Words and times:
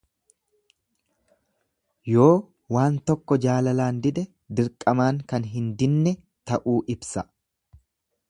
Yoo 2.13 2.29
waan 2.77 2.97
tokko 3.11 3.37
jaalalaan 3.45 4.01
dide, 4.07 4.25
dirqamaan 4.61 5.21
kan 5.33 5.47
hin 5.57 5.71
dinne 5.83 6.15
ta'uu 6.53 6.79
ibsa. 6.97 7.29